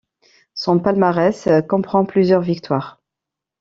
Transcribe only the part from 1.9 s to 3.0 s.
plusieurs victoires.